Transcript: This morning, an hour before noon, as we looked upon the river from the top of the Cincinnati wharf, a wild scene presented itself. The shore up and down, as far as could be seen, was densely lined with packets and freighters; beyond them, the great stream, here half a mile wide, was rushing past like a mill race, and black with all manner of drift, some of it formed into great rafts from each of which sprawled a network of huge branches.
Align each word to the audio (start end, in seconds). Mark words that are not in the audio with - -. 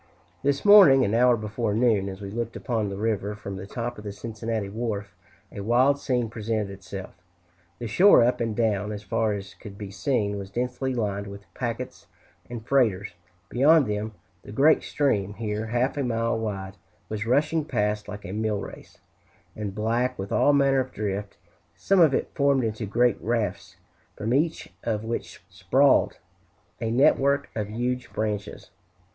This 0.41 0.65
morning, 0.65 1.05
an 1.05 1.13
hour 1.13 1.37
before 1.37 1.75
noon, 1.75 2.09
as 2.09 2.21
we 2.21 2.31
looked 2.31 2.55
upon 2.55 2.89
the 2.89 2.97
river 2.97 3.35
from 3.35 3.55
the 3.55 3.67
top 3.67 3.99
of 3.99 4.03
the 4.03 4.11
Cincinnati 4.11 4.67
wharf, 4.67 5.15
a 5.51 5.59
wild 5.61 5.99
scene 5.99 6.27
presented 6.27 6.71
itself. 6.71 7.13
The 7.77 7.85
shore 7.85 8.23
up 8.23 8.41
and 8.41 8.55
down, 8.55 8.91
as 8.91 9.03
far 9.03 9.33
as 9.33 9.53
could 9.53 9.77
be 9.77 9.91
seen, 9.91 10.39
was 10.39 10.49
densely 10.49 10.95
lined 10.95 11.27
with 11.27 11.45
packets 11.53 12.07
and 12.49 12.65
freighters; 12.65 13.13
beyond 13.47 13.85
them, 13.85 14.13
the 14.41 14.51
great 14.51 14.81
stream, 14.81 15.35
here 15.35 15.67
half 15.67 15.95
a 15.97 16.03
mile 16.03 16.35
wide, 16.39 16.77
was 17.07 17.27
rushing 17.27 17.63
past 17.63 18.07
like 18.07 18.25
a 18.25 18.31
mill 18.31 18.59
race, 18.59 18.97
and 19.55 19.75
black 19.75 20.17
with 20.17 20.31
all 20.31 20.51
manner 20.51 20.79
of 20.79 20.91
drift, 20.91 21.37
some 21.75 21.99
of 21.99 22.11
it 22.11 22.31
formed 22.33 22.63
into 22.63 22.87
great 22.87 23.21
rafts 23.21 23.75
from 24.15 24.33
each 24.33 24.73
of 24.83 25.03
which 25.05 25.43
sprawled 25.47 26.17
a 26.81 26.89
network 26.89 27.51
of 27.55 27.67
huge 27.69 28.11
branches. 28.11 28.71